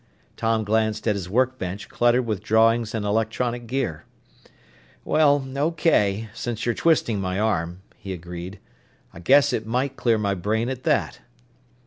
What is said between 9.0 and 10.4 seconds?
"I guess it might clear my